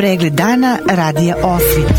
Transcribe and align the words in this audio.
Pregled 0.00 0.32
dana 0.32 0.78
radija 0.90 1.36
Osvit. 1.42 1.92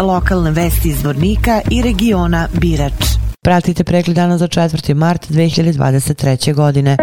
Lokalne 0.00 0.50
vesti 0.50 0.88
iz 0.88 1.04
Vornika 1.04 1.60
i 1.70 1.82
regiona 1.82 2.48
Birač. 2.60 2.92
Pratite 3.40 3.84
pregled 3.84 4.16
dana 4.16 4.38
za 4.38 4.48
4. 4.48 4.94
mart 4.94 5.30
2023. 5.30 6.54
godine. 6.54 6.96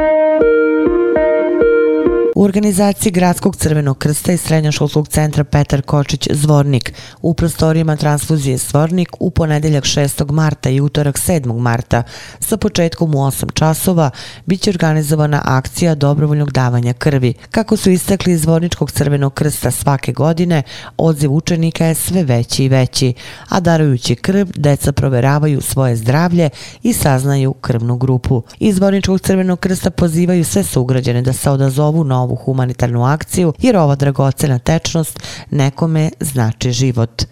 U 2.40 2.44
organizaciji 2.44 3.12
Gradskog 3.12 3.56
crvenog 3.56 3.98
krsta 3.98 4.32
i 4.32 4.38
Srednjoškolskog 4.38 5.08
centra 5.08 5.44
Petar 5.44 5.82
Kočić 5.82 6.28
Zvornik 6.32 6.94
u 7.22 7.34
prostorijama 7.34 7.96
transfuzije 7.96 8.58
Zvornik 8.58 9.10
u 9.20 9.30
ponedeljak 9.30 9.84
6. 9.84 10.32
marta 10.32 10.70
i 10.70 10.82
utorak 10.82 11.18
7. 11.18 11.60
marta 11.60 12.04
sa 12.40 12.58
početkom 12.58 13.16
u 13.16 13.18
8 13.18 13.54
časova 13.54 14.10
bit 14.46 14.62
će 14.62 14.70
organizovana 14.70 15.42
akcija 15.46 15.96
dobrovoljnog 15.96 16.52
davanja 16.52 16.94
krvi. 16.94 17.34
Kako 17.52 17.78
su 17.78 17.90
istakli 17.90 18.34
iz 18.34 18.42
Zvorničkog 18.42 18.92
crvenog 18.92 19.34
krsta 19.34 19.72
svake 19.72 20.12
godine, 20.12 20.64
odziv 20.98 21.34
učenika 21.34 21.86
je 21.86 21.96
sve 21.96 22.24
veći 22.24 22.64
i 22.64 22.70
veći, 22.70 23.14
a 23.50 23.60
darujući 23.60 24.16
krv, 24.16 24.48
deca 24.56 24.92
proveravaju 24.92 25.62
svoje 25.62 25.96
zdravlje 25.96 26.50
i 26.84 26.94
saznaju 26.94 27.54
krvnu 27.54 27.98
grupu. 27.98 28.44
Iz 28.60 28.76
Zvorničkog 28.76 29.22
crvenog 29.22 29.60
krsta 29.60 29.90
pozivaju 29.90 30.46
sve 30.46 30.64
sugrađene 30.64 31.22
da 31.22 31.34
se 31.34 31.50
odazovu 31.50 32.04
na 32.04 32.29
ovu 32.29 32.29
humanitarnu 32.36 33.04
akciju 33.06 33.54
jer 33.60 33.78
ova 33.78 33.96
dragocena 33.96 34.60
tečnost 34.60 35.20
nekome 35.50 36.10
znači 36.20 36.72
život. 36.72 37.24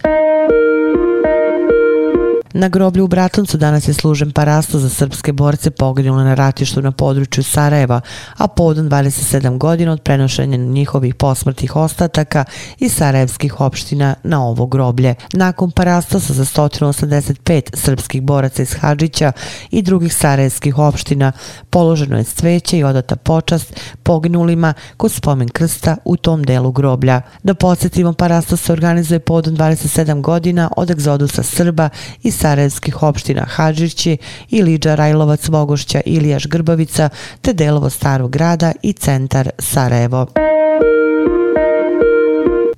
Na 2.59 2.67
groblju 2.67 3.03
u 3.03 3.07
Bratuncu 3.07 3.57
danas 3.57 3.87
je 3.87 3.93
služen 3.93 4.31
parasto 4.31 4.79
za 4.79 4.89
srpske 4.89 5.33
borce 5.33 5.71
poginule 5.71 6.23
na 6.23 6.33
ratištu 6.33 6.81
na 6.81 6.91
području 6.91 7.43
Sarajeva, 7.43 8.01
a 8.37 8.47
povodom 8.47 8.89
27 8.89 9.57
godina 9.57 9.91
od 9.91 10.01
prenošenja 10.01 10.57
njihovih 10.57 11.15
posmrtih 11.15 11.75
ostataka 11.75 12.45
iz 12.79 12.93
sarajevskih 12.95 13.61
opština 13.61 14.15
na 14.23 14.45
ovo 14.45 14.65
groblje. 14.65 15.15
Nakon 15.33 15.71
parastosa 15.71 16.33
za 16.33 16.45
185 16.45 17.61
srpskih 17.73 18.21
boraca 18.21 18.61
iz 18.61 18.73
Hadžića 18.73 19.31
i 19.71 19.81
drugih 19.81 20.13
sarajevskih 20.13 20.77
opština 20.77 21.31
položeno 21.69 22.17
je 22.17 22.23
cveće 22.23 22.77
i 22.77 22.83
odata 22.83 23.15
počast 23.15 23.73
poginulima 24.03 24.73
kod 24.97 25.11
spomen 25.11 25.49
krsta 25.49 25.97
u 26.05 26.17
tom 26.17 26.43
delu 26.43 26.71
groblja. 26.71 27.21
Da 27.43 27.53
podsjetimo, 27.53 28.13
parastos 28.13 28.61
se 28.61 28.73
organizuje 28.73 29.19
povodom 29.19 29.57
27 29.57 30.21
godina 30.21 30.69
od 30.77 30.91
egzodusa 30.91 31.43
Srba 31.43 31.89
i 32.23 32.31
sarajevskih 32.47 33.03
opština 33.03 33.45
Hadžići, 33.45 34.17
Iliđa, 34.49 34.95
Rajlovac, 34.95 35.47
Vogošća, 35.47 36.01
Ilijaš, 36.05 36.47
Grbavica, 36.47 37.09
te 37.41 37.53
delovo 37.53 37.89
starog 37.89 38.31
grada 38.31 38.71
i 38.83 38.93
centar 38.93 39.49
Sarajevo. 39.59 40.27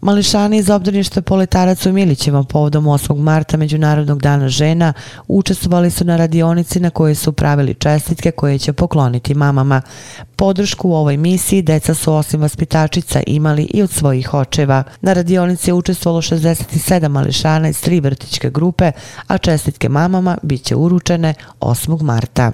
Mališani 0.09 0.57
iz 0.57 0.69
obdaništa 0.69 1.21
Poletarac 1.21 1.85
u 1.85 1.93
Milićima 1.93 2.43
povodom 2.43 2.85
8. 2.85 3.19
marta 3.19 3.57
Međunarodnog 3.57 4.21
dana 4.21 4.49
žena 4.49 4.93
učestvovali 5.27 5.91
su 5.91 6.05
na 6.05 6.17
radionici 6.17 6.79
na 6.79 6.89
kojoj 6.89 7.15
su 7.15 7.31
pravili 7.31 7.73
čestitke 7.73 8.31
koje 8.31 8.59
će 8.59 8.73
pokloniti 8.73 9.33
mamama. 9.33 9.81
Podršku 10.35 10.89
u 10.89 10.93
ovoj 10.93 11.17
misiji 11.17 11.61
deca 11.61 11.93
su 11.93 12.13
osim 12.13 12.41
vaspitačica 12.41 13.21
imali 13.27 13.63
i 13.63 13.81
od 13.81 13.91
svojih 13.91 14.33
očeva. 14.33 14.83
Na 15.01 15.13
radionici 15.13 15.69
je 15.69 15.73
učestvovalo 15.73 16.21
67 16.21 17.07
mališana 17.07 17.69
iz 17.69 17.81
tri 17.81 17.99
vrtičke 17.99 18.49
grupe, 18.49 18.91
a 19.27 19.37
čestitke 19.37 19.89
mamama 19.89 20.37
bit 20.43 20.63
će 20.63 20.75
uručene 20.75 21.33
8. 21.59 22.01
marta. 22.01 22.51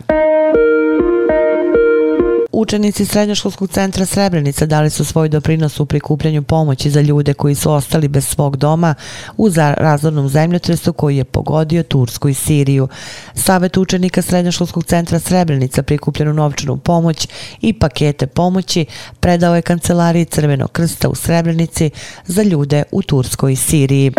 Učenici 2.58 3.06
Srednjoškolskog 3.06 3.70
centra 3.70 4.06
Srebrenica 4.06 4.66
dali 4.66 4.90
su 4.90 5.06
svoj 5.06 5.30
doprinos 5.30 5.80
u 5.80 5.86
prikupljanju 5.86 6.44
pomoći 6.44 6.90
za 6.90 7.02
ljude 7.02 7.34
koji 7.34 7.56
su 7.56 7.72
ostali 7.72 8.08
bez 8.08 8.28
svog 8.28 8.58
doma 8.58 8.96
u 9.38 9.50
razornom 9.78 10.30
zemljotresu 10.30 10.94
koji 10.94 11.18
je 11.18 11.24
pogodio 11.24 11.84
Tursku 11.84 12.30
i 12.30 12.34
Siriju. 12.34 12.88
Savet 13.34 13.78
učenika 13.78 14.22
Srednjoškolskog 14.22 14.86
centra 14.86 15.20
Srebrenica 15.20 15.84
prikupljenu 15.84 16.34
novčanu 16.34 16.78
pomoć 16.78 17.28
i 17.62 17.74
pakete 17.74 18.28
pomoći 18.28 18.86
predao 19.20 19.56
je 19.56 19.62
Kancelariji 19.62 20.26
Crvenog 20.26 20.72
krsta 20.72 21.10
u 21.10 21.16
Srebrenici 21.16 21.90
za 22.26 22.44
ljude 22.44 22.84
u 22.92 23.02
Turskoj 23.02 23.54
i 23.54 23.56
Siriji. 23.56 24.12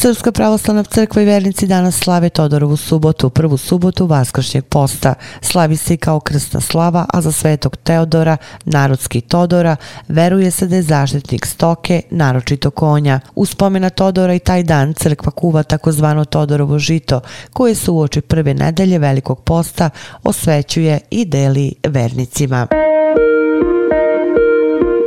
Srpska 0.00 0.32
pravoslavna 0.32 0.84
crkva 0.84 1.22
i 1.22 1.24
vernici 1.24 1.66
danas 1.66 1.94
slave 1.98 2.28
Todorovu 2.28 2.76
subotu, 2.76 3.30
prvu 3.30 3.56
subotu 3.56 4.06
Vaskršnjeg 4.06 4.64
posta. 4.64 5.14
Slavi 5.40 5.76
se 5.76 5.96
kao 5.96 6.20
krstna 6.20 6.60
slava, 6.60 7.06
a 7.12 7.20
za 7.20 7.32
svetog 7.32 7.76
Teodora, 7.76 8.36
narodski 8.64 9.20
Todora, 9.20 9.76
veruje 10.08 10.50
se 10.50 10.66
da 10.66 10.76
je 10.76 10.82
zaštitnik 10.82 11.46
stoke, 11.46 12.02
naročito 12.10 12.70
konja. 12.70 13.20
U 13.34 13.46
spomena 13.46 13.90
Todora 13.90 14.34
i 14.34 14.38
taj 14.38 14.62
dan 14.62 14.94
crkva 14.94 15.30
kuva 15.30 15.62
takozvano 15.62 16.24
Todorovo 16.24 16.78
žito, 16.78 17.20
koje 17.52 17.74
se 17.74 17.90
uoči 17.90 18.20
prve 18.20 18.54
nedelje 18.54 18.98
velikog 18.98 19.40
posta 19.40 19.90
osvećuje 20.24 21.00
i 21.10 21.24
deli 21.24 21.74
vernicima. 21.88 22.66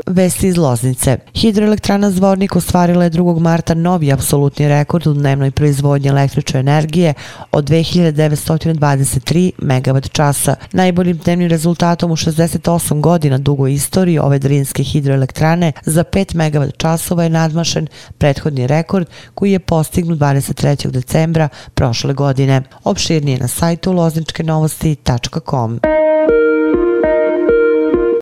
Vesti 0.07 0.47
iz 0.47 0.57
Loznice. 0.57 1.17
Hidroelektrana 1.33 2.11
Zvornik 2.11 2.55
ostvarila 2.55 3.03
je 3.03 3.11
2. 3.11 3.39
marta 3.39 3.73
novi 3.73 4.11
apsolutni 4.11 4.67
rekord 4.67 5.07
u 5.07 5.13
dnevnoj 5.13 5.51
proizvodnji 5.51 6.09
električne 6.09 6.59
energije 6.59 7.13
od 7.51 7.69
2923 7.69 9.51
MW 9.57 10.09
časa. 10.09 10.55
Najboljim 10.71 11.17
dnevnim 11.17 11.49
rezultatom 11.49 12.11
u 12.11 12.15
68 12.15 13.01
godina 13.01 13.37
dugoj 13.37 13.73
istoriji 13.73 14.19
ove 14.19 14.39
drinske 14.39 14.83
hidroelektrane 14.83 15.71
za 15.85 16.03
5 16.03 16.35
MW 16.35 16.71
časova 16.77 17.23
je 17.23 17.29
nadmašen 17.29 17.87
prethodni 18.17 18.67
rekord 18.67 19.07
koji 19.33 19.51
je 19.51 19.59
postignut 19.59 20.19
23. 20.19 20.91
decembra 20.91 21.49
prošle 21.73 22.13
godine. 22.13 22.61
Opširnije 22.83 23.39
na 23.39 23.47
sajtu 23.47 23.91
lozničkenovosti.com. 23.91 25.79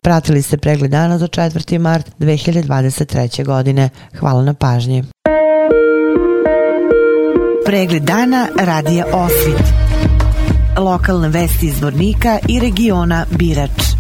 Pratili 0.02 0.42
ste 0.42 0.58
pregled 0.58 0.92
dana 0.92 1.18
za 1.18 1.28
4. 1.28 1.78
mart 1.78 2.12
2023. 2.20 3.46
godine. 3.46 3.90
Hvala 4.20 4.44
na 4.44 4.54
pažnji. 4.54 5.04
Pregled 7.66 8.04
dana 8.04 8.48
radija 8.60 9.06
Osvit. 9.14 9.64
Lokalne 10.78 11.30
vesti 11.30 11.66
iz 11.66 11.82
Vornika 11.82 12.40
i 12.48 12.60
regiona 12.60 13.26
Birač. 13.32 13.99